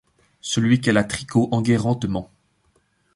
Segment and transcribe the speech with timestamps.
[0.41, 2.31] Celui qu'elle a tricot Enguerrand te ment.